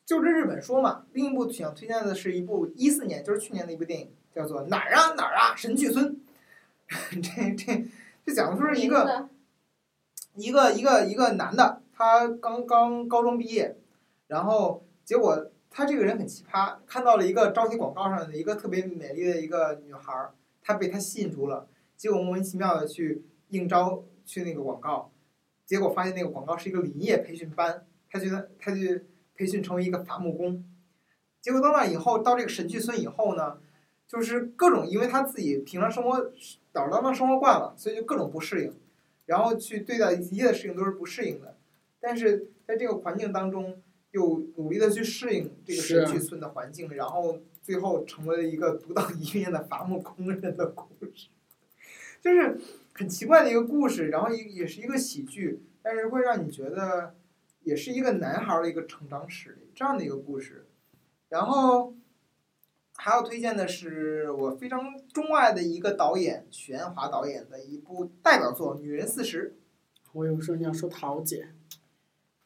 [0.04, 6.20] 就这日本说嘛，另一部想推荐的是一部一四年，就是去年的一部电影，叫做哪儿啊哪儿啊神去村。
[6.86, 7.84] 这这
[8.24, 9.28] 这讲的是一个
[10.34, 13.76] 一个一个一个男的，他刚刚高中毕业，
[14.28, 25.12] 然后结果他这个人很奇葩，看到了一个招聘广告上的一个特别美丽的一个女孩儿，他被她吸引住了，结果莫名其妙的去应招去那个广告，
[25.66, 28.80] 结果发现那个广告是一个林业培训班，他觉得他就
[29.34, 30.64] 培训成为一个伐木工，
[31.42, 33.58] 结果到那以后，到这个神去村以后呢，
[34.08, 36.32] 就是各种因为他自己平常生活
[36.72, 38.72] 倒儿当当生活惯了，所以就各种不适应。
[39.26, 41.58] 然后去对待一切的事情都是不适应的，
[42.00, 43.82] 但是在这个环境当中，
[44.16, 51.29] 又努力的去适应这个是神去村的环境，然后最后成为了一个独当一面的伐木工人的故事，
[52.20, 52.59] 就是
[52.94, 57.14] 很奇怪的一个故事，然后也也是一个喜剧，但是会让你觉得
[57.62, 60.66] 也是一个男孩儿的一个成长史这样的一个故事，
[61.29, 61.94] 然后。
[62.98, 64.81] 还要推荐的是我非常
[65.12, 69.55] 钟爱的一个导演许鞍华导演的一部代表作《女人四十》。
[70.14, 71.50] 我有说你要说桃姐，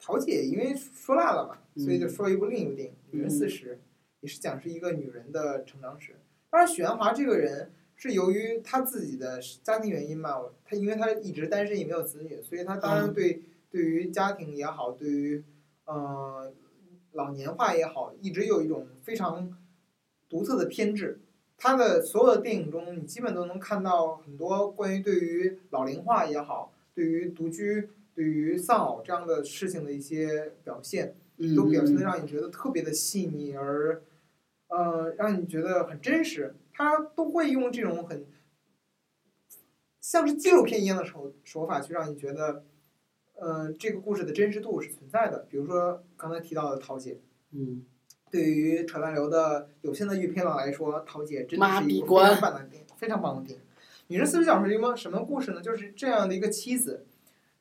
[0.01, 3.75] 桃姐因为说烂了嘛，嗯所以就说一部另一部电影《女人四十》，
[4.21, 6.15] 也是讲是一个女人的成长史。
[6.49, 15.43] 当然，许鞍华这个人是由于他自己的家庭原因嘛，他因为他一直单身也没有子女，所以他当然嗯对、对于家庭也好，对于
[15.85, 16.51] 呃
[17.11, 19.55] 老年化也好，一直有一种非常
[20.27, 21.19] 独特的偏执。
[21.57, 27.87] 他的所有的电影中，你基本都能看到很多关于对于老龄化也好，对于独居、
[28.21, 34.03] 对于丧偶这样的事情的一些表现，嗯，都表现的嗯让你觉得特别的细腻，而
[34.67, 36.53] 呃让你觉得很真实。
[36.71, 38.27] 他都会用这种很
[40.01, 42.63] 像是纪录片一样的手手法去让你觉得，
[43.33, 45.47] 呃，这个故事的真实度是存在的。
[45.49, 47.19] 比如说刚才提到的桃姐，
[47.53, 47.83] 嗯，
[48.29, 53.65] 对于扯淡流的有限的阅片量来说，桃姐真的是一个非常棒的电影，非常棒的电影。
[54.09, 55.61] 女人四十小时一个什么故事呢？
[55.61, 57.07] 就是这样的一个妻子，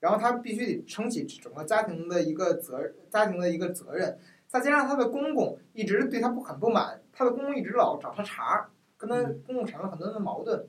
[0.00, 10.66] 然后她必须得撑起整个家庭的一个责家庭的一个责任，再加上她的公公一直对她不很不满，她的公公一直老找她茬儿，跟她嗯公公产生了很多的矛盾。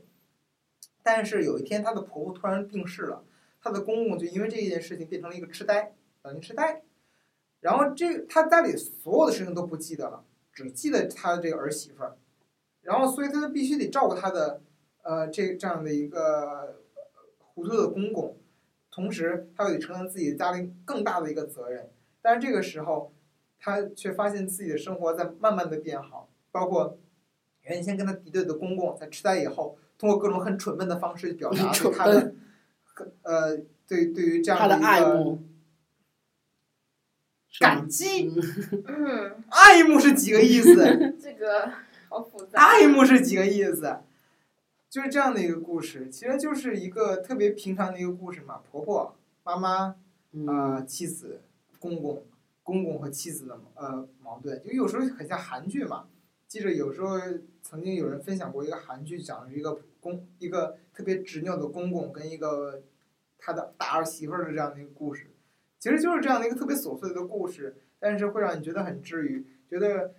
[1.02, 3.24] 但是有一天，她的婆婆突然病逝了，
[3.60, 6.84] 她的公公就因为这件事情变成了一个痴呆，老年痴呆。
[7.60, 12.18] 然后这他家里所有的事情都不记得了，只记得他的这个儿媳妇儿，
[12.82, 14.64] 然后所以他就必须得照顾他的
[15.04, 16.82] 呃这这样的一个
[17.38, 18.36] 糊涂的公公，
[18.92, 21.90] 同时他又得承担自己的家庭更大的一个责任。
[22.22, 23.14] 但是这个时候，
[23.58, 27.00] 他却发现自己的生活在慢慢的变好，包括
[27.64, 32.36] 原先跟他敌对的公公在痴呆以后，通过各种很蠢笨的方式表达对他的
[33.24, 35.38] 呃对对于这样的一个
[37.60, 38.28] 感激。
[38.28, 40.76] 嗯嗯， 爱慕是几个意思？
[41.22, 41.72] 这个
[42.10, 42.60] 好复杂。
[42.60, 43.98] 爱慕是几个意思？
[44.92, 48.62] 就是这样的一个故事，其实就是一个特别平常的一个故事嘛。
[48.70, 49.96] 婆婆、妈妈、
[50.34, 51.40] 嗯啊、妻子、
[51.80, 52.26] 公公、
[52.62, 56.10] 公公和妻子的呃矛盾，就有时候很像韩剧嘛。
[56.46, 57.18] 记着有时候
[57.62, 62.84] 曾经有人分享过一个韩剧，讲的是一个公一个特别执拗的公公跟一个
[63.38, 65.32] 他的大儿媳妇儿的这样的一个故事，
[65.80, 70.14] 其实就是这样的一个特别琐碎的故事，但是会让你觉得很治愈，觉得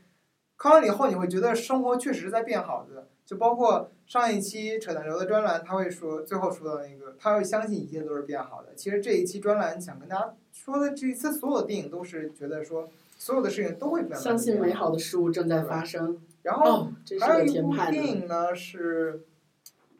[0.56, 3.10] 看完了以后你会觉得生活确实是在变好的。
[3.24, 8.74] 就包括上一期扯淡流的专栏，他会说最后说到那个，他会相信一切都是变好的。
[8.74, 16.20] 其实这一期专栏想跟大家说的，这一次所有的电影都是觉得说，所有的事情都会变好相信美好的事物正在发生。
[16.42, 17.72] 然后还有一部。
[17.90, 19.24] 电影呢是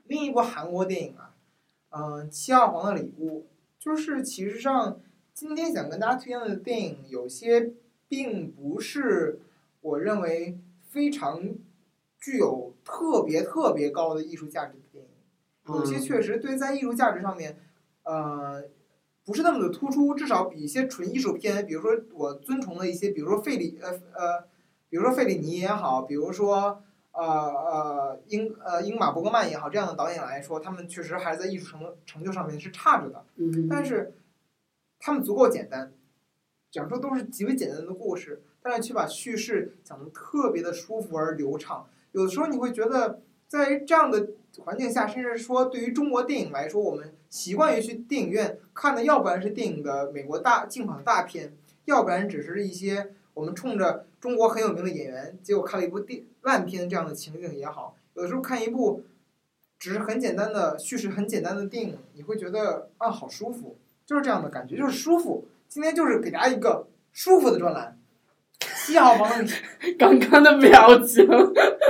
[0.09, 1.33] 另一部韩国电影啊，
[1.91, 3.41] 嗯、七号房的礼物》，
[3.79, 5.01] 就是其实上
[5.33, 7.71] 今天想跟大家推荐的电影，有些
[8.09, 9.39] 并不是
[9.81, 10.59] 我认为
[10.91, 11.55] 非常
[12.23, 15.11] 具有特别特别高的艺术价值的电影。
[15.67, 17.59] 有些嗯确实对在艺术价值上面，
[18.05, 18.63] 呃，
[19.25, 24.45] 不是那么的突出，至少比一些纯艺术片，比如说我尊崇的一些，比如说费里呃呃，
[24.89, 26.83] 比如说费里尼也好，比如说
[27.13, 34.15] 呃呃英呃英马伯格曼也好，这样的导演来说，他们确实还是在艺术成成就上面是差着的，嗯但是
[34.99, 35.93] 他们足够简单，
[36.71, 41.89] 讲述都是极为简单的故事，但是却把叙事讲得特别的舒服而流畅。
[42.13, 44.29] 有的时候你会觉得，在这样的
[44.65, 51.53] 环境下，甚至说对于中国电影来说，我们习惯于去电影院看的，要不然是电影的美国大进口大片，
[51.87, 57.97] 要不然只是一些我们冲着中国很有名的演员，结果看了一部电烂片这样的情景也好。
[58.15, 59.03] 有的时候看一部
[59.79, 65.47] 只是很简单的叙事、很简单的电影，你会觉得啊，好舒服，就是这样的感觉，就是舒服。
[65.67, 67.99] 今天就是给大家一个舒服的专栏。
[68.85, 69.31] 七号房，
[69.99, 71.27] 刚刚的表情，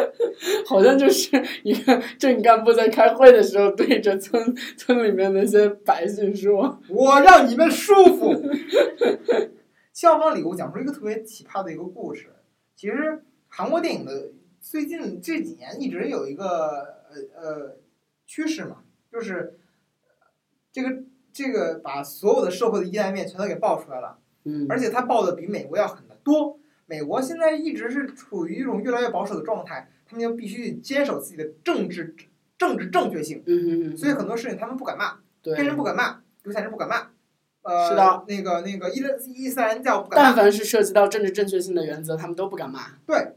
[0.67, 1.31] 好像就是
[1.63, 8.35] 一个镇干部在开会的时候对着村村里面那些百姓说我让你们舒服。
[9.93, 12.27] 七号房礼物讲述一个特别奇葩的一个故事。
[12.75, 16.47] 其实韩国电影的最近这几年一直有一个
[17.11, 17.77] 呃呃
[18.27, 18.79] 趋势嘛，
[19.13, 19.59] 就是
[20.73, 20.89] 这个
[21.33, 24.19] 这个把所有的社会的阴暗面全都给爆出来了。
[24.45, 26.59] ：“嗯，而且它爆的比美国要狠得多。
[26.93, 32.15] 美国现在一直是处于一种越来越保守的状态，他们就必须坚守自己的政治
[32.59, 37.09] 政治正确性，嗯嗯嗯，所以很多事情他们不敢骂，黑人，不敢骂，犹太人不敢骂，
[37.63, 42.99] 呃，是的，那个那个伊斯伊斯兰教不敢骂，但凡是涉及到政治正确性的原则，他们都不敢骂。
[43.07, 43.37] 对，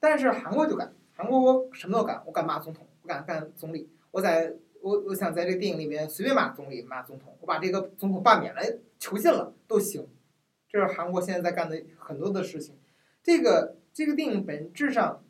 [0.00, 8.62] 但是韩国就敢，韩国我什么都敢，我敢骂总统，我敢干总理，我在我我想在这个电影里面随便骂总理骂总统，我把这个总统罢免了，
[8.98, 10.08] 囚禁了都行，
[10.70, 12.74] 这是韩国现在在干的很多的事情。
[13.26, 15.24] 这个这个电影本质上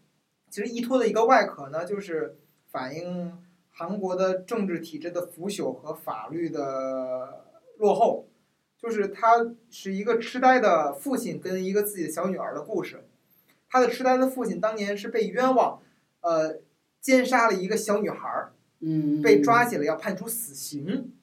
[0.51, 3.33] 其实依托的一个外壳呢，就是反映
[3.71, 7.47] 韩国的政治体制的腐朽和法律的
[7.79, 8.29] 落后。
[8.79, 13.09] 就是他是一个痴呆的父亲跟一个自己的小女儿的故事。
[13.71, 15.81] 他的痴呆的父亲当年是被冤枉，
[16.21, 16.61] 呃，
[17.01, 21.15] 奸杀了一个小女孩儿，嗯，被抓起来要判处死刑。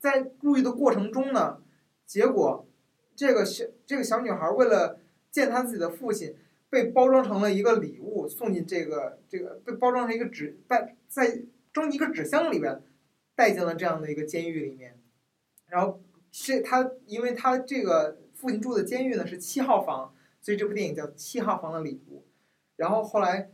[0.00, 1.58] 在入狱的过程中呢，
[2.04, 2.66] 结果
[3.14, 4.98] 这个小这个小女孩儿为了
[5.44, 6.34] 见他自己的父亲，
[6.70, 12.82] 被包装成了一个礼物送进这个这个被包装成一个纸在在装一个纸箱里边，
[13.34, 14.98] 带进了这样的一个监狱里面。
[15.68, 16.00] 然后
[16.32, 22.20] 是他，因为他这个父亲住的监狱呢是七号房，所以这部电影叫《七号房的礼物》。
[22.76, 23.50] 然后后来，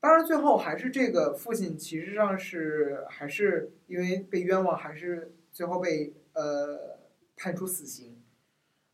[0.00, 6.98] 当然最后还是这个父亲其实上是还是因为被冤枉，还是最后被呃
[7.36, 8.22] 判处死刑。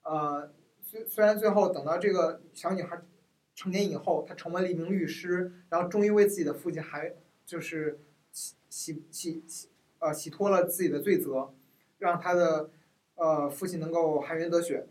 [0.02, 0.52] 呃，
[0.94, 2.96] 虽虽然最后等到这个小女孩
[3.56, 7.12] 成年以后，她成为了一名律师，然后终于为自己的父亲还
[7.44, 7.98] 就是
[8.30, 11.52] 洗洗洗洗呃洗脱了自己的罪责，
[11.98, 12.70] 让她的
[13.16, 14.86] 呃父亲能够含冤得雪。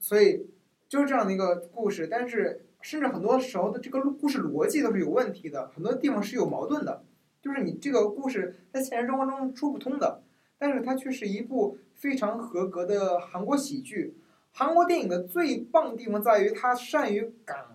[0.00, 0.48] 所以
[0.88, 7.04] 就是这样的一个故事，但是甚至很多时候的这个故事逻辑都是有问题的，很多地方是有矛盾的，
[7.40, 10.24] 就是你这个故事在现实生活中说不通的，
[10.58, 14.16] 但是它却是一部非常合格的韩国喜剧。
[14.52, 17.66] 韩国电影的最棒的地方在于它善于感，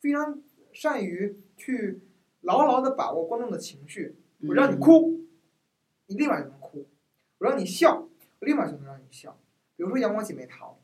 [0.00, 2.00] 非常善于去
[2.40, 4.16] 牢牢的把握观众的情绪。
[4.46, 5.20] 我让你嗯，哭，
[6.06, 6.86] 你立马就能哭；
[7.38, 8.08] 我让你笑，
[8.40, 9.38] 我立马就能让你笑。
[9.76, 10.80] 比如说《阳光姐妹淘》，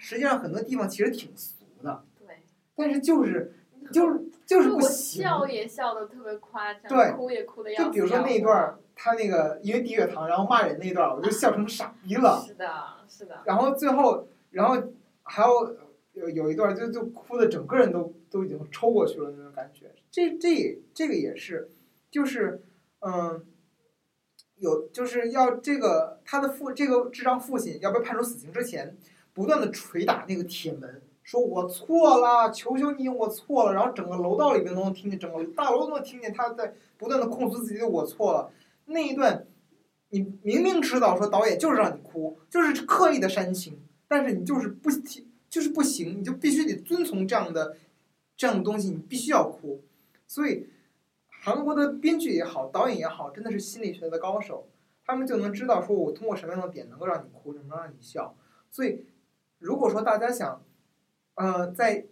[0.00, 2.38] 实际上很多地方其实挺俗的，对，
[2.76, 3.52] 但是就是
[3.92, 5.22] 就是就是不我行。
[5.22, 12.44] 笑也笑的特别夸张，对哭也哭的要死就比如说那一段儿，他那个因为低血糖然后骂人那一段儿，我就笑成傻逼了。
[12.46, 12.70] 是的，
[13.08, 14.82] 是的，然后最后，然后
[15.22, 15.76] 还有
[16.12, 19.90] 有有一段儿就就哭的整个人都都已经抽过去了那种感觉。
[20.10, 21.70] 这这这个也是，
[22.10, 22.62] 就是
[23.00, 23.44] 嗯，
[24.56, 28.96] 有就是要这个他的父这个智障父亲要被判处死刑之前，
[29.32, 33.74] 不断的捶打那个铁门，说我错了，求求你，我错了。
[33.74, 38.50] 然后整个楼道里面都能听见，整个大楼都能听见他在不断的控诉自己的我错了。
[38.86, 39.46] 那一段，
[40.10, 47.76] 你明明知道说导演就是让你哭，就是刻意的煽情，但是你就是不听，就是不行，你就必须得遵从这样的
[48.36, 49.82] 这样的东西，你必须要哭。
[50.26, 50.68] 所以，
[51.28, 54.68] 韩国的编剧也好，导演也好，真的是心理学的高手，
[55.04, 58.36] 他们就能知道说我通过什么样的点能够让你哭，什么让你笑。
[58.70, 59.04] 所以，
[59.58, 60.64] 如果说大家想，
[61.34, 62.06] 呃，在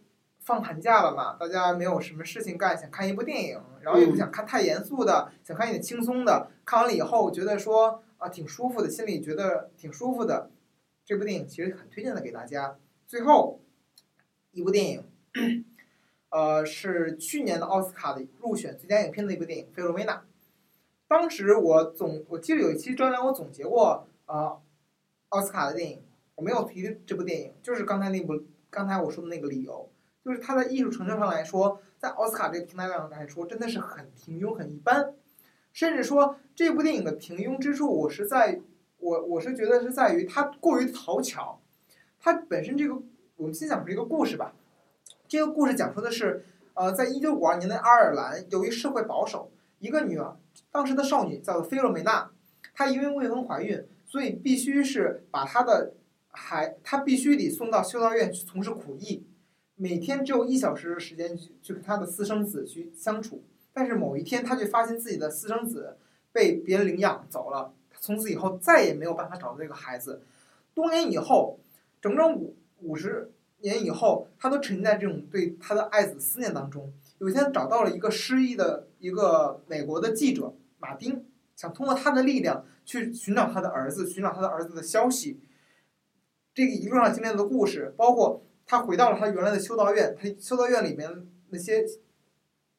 [0.45, 10.51] 放寒假了嘛，大家没有什么事情干，想看一部电影，然后也不想看太严肃的，想看一点轻松的，看完了以后觉得说啊挺舒服的，心里觉得挺舒服的，
[11.05, 12.77] 这部电影其实很推荐的给大家。
[13.07, 13.61] 最后
[14.51, 15.05] 一部电影，
[16.31, 20.15] 呃，是去年的奥斯卡的入选最佳影片的一部电影《费洛维娜》。
[21.07, 24.59] 当时我总我记得有一期专栏我总结过，呃，
[25.29, 26.03] 奥斯卡的电影，
[26.35, 29.91] 我没有提这部电影，就是刚才那部刚才我说的那个理由，
[30.25, 35.15] 就是它在艺术成就上来说，在奥斯卡这个平台上来说，真的是很平庸、很一般，
[35.73, 38.61] 甚至说这部电影的平庸之处，我是在
[38.99, 41.61] 我我是觉得是在于它过于讨巧，
[42.21, 42.97] 它本身这个
[43.37, 44.55] 我们先讲述一个故事吧，
[45.27, 46.45] 这个故事讲述的是，
[46.75, 49.51] 呃，在一九五二年的爱尔兰，由于社会保守，
[49.81, 50.37] 一个女儿，
[50.71, 52.31] 当时的少女叫做菲洛梅娜，
[52.73, 55.95] 她因为未婚怀孕，所以必须是把她的
[56.29, 59.25] 孩，她必须得送到修道院去从事苦役，
[59.83, 63.43] 每天只有一小时的时间去去跟他的私生子去相处。
[63.73, 65.97] 但是某一天，他却发现自己的私生子
[66.31, 70.23] 被别人领养走了，从此以后再也没有办法找到这个孩子。
[70.73, 71.59] 多年以后，
[72.01, 76.93] 整整五五十年以后，他都沉浸在这种对他的爱子思念当中。
[77.19, 81.25] 有一天，找到了一个失忆的一个美国的记者马丁，
[81.57, 85.41] 想通过他的力量去寻找他的儿子，寻找他的儿子的消息。
[86.55, 91.85] 这个一路上经历的故事，包括他回到了他原来的修道院，他修道院里面那些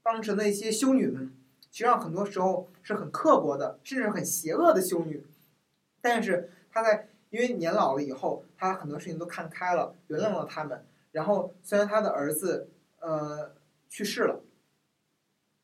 [0.02, 1.32] 当时的一些修女们，
[1.70, 5.24] 其实上很多时候是很刻薄的，甚至很邪恶的修女。
[6.02, 10.84] 但是他在因为年老了以后，他很多事情都看开了，原谅了他们。
[11.12, 12.70] 然后虽然他的儿子
[13.00, 13.54] 呃
[13.88, 14.42] 去世了，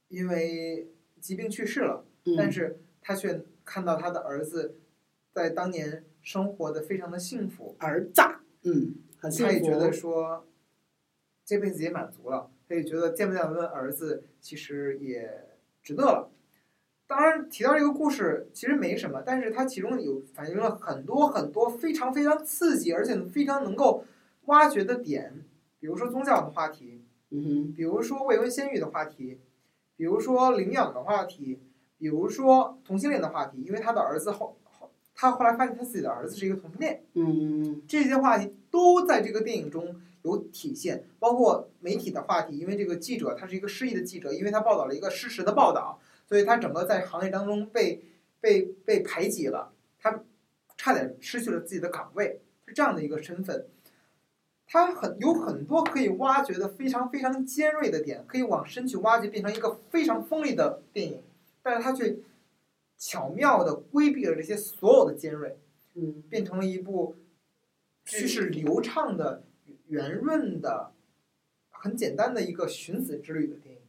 [0.09, 2.05] 因为疾病去世了。
[2.37, 4.75] 但嗯，是他却看到他的儿子
[5.33, 8.21] 在当年生活的非常的幸福，儿子，
[8.61, 10.45] 嗯，他也觉得，说
[11.45, 15.49] 这辈子也满足了，他也觉得见不见他的儿子其实也
[15.81, 16.31] 值得了。
[17.07, 24.05] 当然提到这个故事其实没什么，但是它其中有反映了很多很多非常非常刺激而且非常能够
[24.45, 25.43] 挖掘的点，
[25.79, 29.39] 比如说宗教的话题，嗯哼，比如说未婚先育的话题，
[29.95, 31.59] 比如说领养的话题，
[31.97, 48.01] 比如说同性恋的话题，因为他的儿子后后，他后来发现他自己的儿子是一个同性恋，嗯这些话题都在这个电影中有体现，包括媒体的话题，因为这个记者他是一个失意的记者，因为他报道了一个失实的报道，所以他整个在行业当中被
[48.41, 50.23] 被被排挤了，他
[50.77, 53.65] 差点失去了自己的岗位，是这样的一个身份。
[54.71, 61.23] 他很有很多可以挖掘的非常非常尖锐的点，可以往深去挖掘，变成一个非常锋利的电影，
[61.63, 62.17] 但是他却
[62.95, 65.57] 巧妙的规避了这些所有的尖锐，
[65.95, 67.15] 嗯变成了一部
[68.09, 69.43] 叙事流畅的、
[69.87, 70.91] 圆润的、
[71.69, 73.81] 很简单的一个寻子之旅的电影。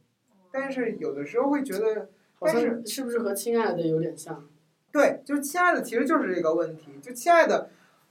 [0.51, 2.09] 但是有的时候会觉得，
[2.39, 4.47] 但是是不是和亲爱的有点像？
[4.91, 6.91] 对，就是亲爱的其实就是这个问题。
[7.01, 7.69] 就亲爱的，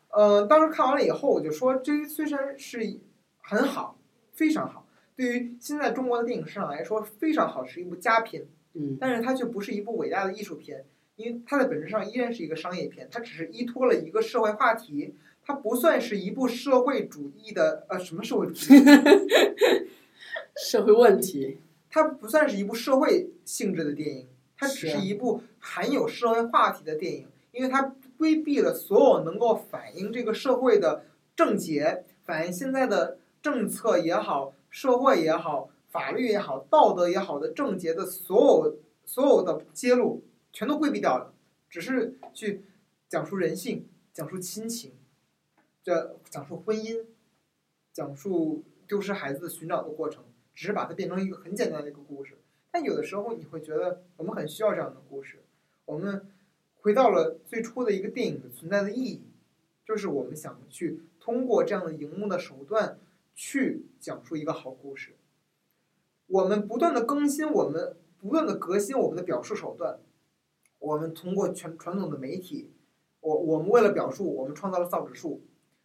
[0.08, 2.98] 呃，当时看完了以后，我就说，这虽然是
[3.42, 3.98] 很好，
[4.32, 10.86] 非常好，对于现在中国的电影市场来说非常好，是一部佳片，嗯但是它却不是一部伟大的艺术片，
[11.16, 15.14] 因为它在本质上依然是一个商业片，它只是依托了一个社会话题，
[15.50, 18.78] 它不算是一部社会主义的呃什么社会主义，
[20.64, 21.58] 社会问题，
[21.90, 40.22] 它不算是一部社会性质的电影，它只是一部含有社会话题的电影，因为它规避了所有能够反映这个社会的症结，反映现在的政策也好，社会也好，法律也好，道德也好的症结的所有所有的揭露，
[40.52, 41.34] 全都规避掉了，
[41.68, 42.62] 只是去
[43.08, 44.92] 讲述人性，讲述亲情，
[45.82, 47.06] 这讲述婚姻，
[47.92, 50.24] 讲述丢失孩子的寻找的过程。
[50.52, 52.36] 只是把它变成一个很简单的一个故事。
[52.70, 55.42] 但有的时候你会觉得我们很需要这样的故事。
[55.86, 56.28] 我们
[56.82, 59.22] 回到了最初的一个电影的存在的意义，
[59.86, 62.98] 就是我们想去通过这样的荧幕的手段
[63.34, 65.16] 去讲述一个好故事。
[66.26, 69.98] 我们不断的更新，我们不断的革新我们的表述手段。
[70.78, 72.70] 我们通过全传统的媒体，
[73.20, 75.40] 我我们为了表述，我们创造了造纸术，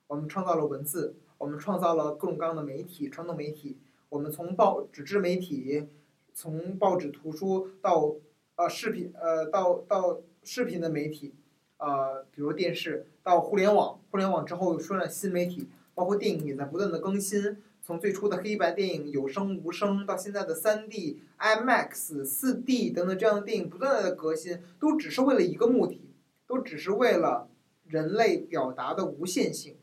[0.08, 3.78] 我们创造了文字，我们创造了各种各样的媒体，传统媒体，
[4.10, 5.88] 我们从报纸质媒体，
[6.34, 8.16] 从报纸、图书到
[8.56, 11.34] 呃视频，呃到到视频的媒体，
[11.78, 17.58] 呃比如电视，到互联网，互联网之后又出现了新媒体，包括电影也在不断的更新。
[17.82, 26.02] 从最初的黑白电影有声无声，到现在的三 D、IMAX、四 D 等等这样的电影不断的革新，都只是为了一个目的，
[26.48, 27.48] 都只是为了
[27.86, 29.78] 人类表达的无限性。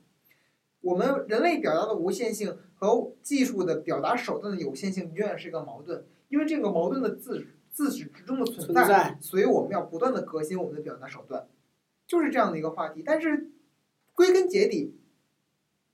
[0.82, 11.48] 我们人类表达的无限性和技术的表达手段的有限性永远是一个矛盾，因为这个矛盾的自自始至终的存存在所以我们要不断的革新我们的表达手段，
[12.06, 13.02] 就是这样的一个话题。
[13.04, 13.50] 但是
[14.12, 14.94] 归根结底，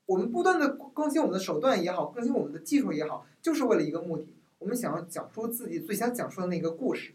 [0.06, 7.12] 我们不断的更新我们的手段也好，更新我们的技术也好，就是为了一个目的，我们想要讲述自己最想讲述的那个故事。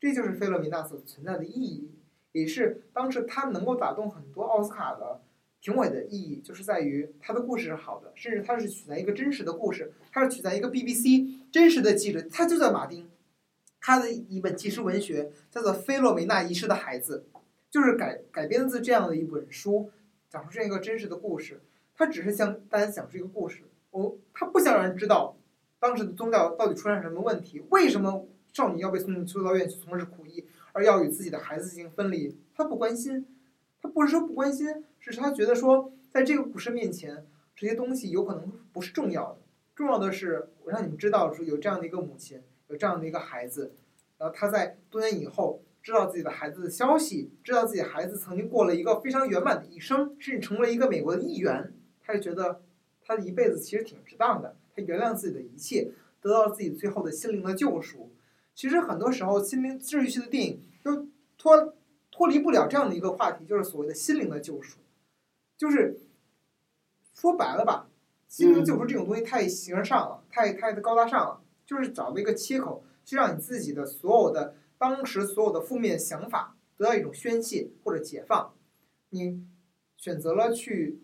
[0.00, 1.90] 这就是费洛米娜所存在的意义，
[2.30, 5.20] 也是当时他能够打动很多奥斯卡的
[5.60, 13.10] 评委的意义，就是在于他的故事是好的，甚至他是取材一个真实的故事，他是取材一个 BBC 真实的记者，他就叫马丁，
[13.80, 17.26] 他的一本纪实文学叫做《菲洛米娜遗失的孩子》，
[17.70, 19.90] 就是改改编自这样的一本书，
[20.30, 21.60] 讲述这样一个真实的故事。
[21.96, 25.36] 他只是向大家讲述一个故事，我他不想让人知道
[25.80, 33.26] 当时的宗教到底出现什么问题，为什么少女要被送进修道院去从事苦役，而要与自己的孩子进行分离，他不关心。
[33.98, 37.26] 他不是说不关心，是他觉得说，在这个故事面前，
[37.56, 39.38] 这些东西有可能不是重要的。
[39.74, 43.74] 重要的是，我让你们知道说有这样的一个母亲，有这样的一个孩子，
[44.16, 52.62] 然后他在多年以后知道自己的孩子的消息，知道自己孩子曾经过了一个非常圆满的一生，甚至成为一个美国的议员，他就觉得
[53.02, 54.54] 他的一辈子其实挺值当的。
[54.76, 55.90] 他原谅自己的一切，
[56.20, 58.12] 得到了自己最后的心灵的救赎。
[58.54, 61.74] 其实很多时候，心灵治愈系的电影都脱
[62.18, 64.78] 脱离不了这样的一个话题，就是所谓的心灵的救赎。
[65.56, 66.00] 就是
[67.14, 67.88] 说白了吧，
[68.26, 78.52] 心灵救赎这种东西太形而上了，太太的高大上了，就是找到一个切口，去让你自己的所有的当时所有的负面想法得到一种宣泄或者解放。
[79.10, 79.40] 你
[79.96, 80.98] 选择了去，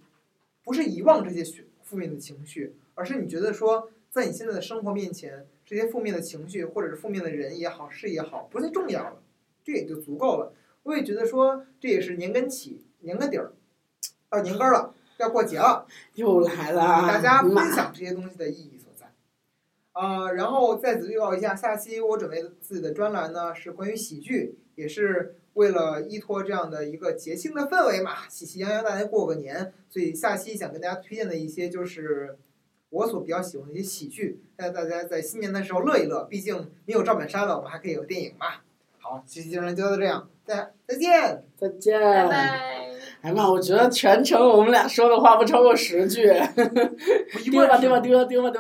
[0.65, 9.23] 不是遗忘这些负负面的情绪，而是你觉得说，在你现在的生活面前，这些负面的情绪或者是负面的人也好，事也好，不再重要了，
[9.63, 10.53] 这也就足够了。
[10.85, 13.53] 我也觉得说，这也是年根起，年根底儿，
[14.31, 19.11] 到年根儿了，要过节了， 又来了，给大家分享这些东西的意义所在。
[19.93, 32.37] 啊、然后再次预告一下，下期我准备的自己的专栏呢是关于喜剧，也是为了依托这样的一个节庆的氛围嘛，喜气洋洋，大家过个年，所以下期想跟大家推荐的一些就是
[32.91, 38.47] 我所比较喜欢的一些喜剧，让大家在新年的时候乐一乐，毕竟没有赵本山了，我们还可以有电影嘛。
[38.99, 41.45] 好，这期节目就到这样，再再见。
[41.57, 42.01] 再见。
[42.01, 42.85] 拜拜。
[43.23, 46.29] 哎呀妈我觉得全程我们俩说的话不超过十句。
[46.29, 46.91] 呵呵
[47.35, 48.51] 我一丢吧丢吧丢丢丢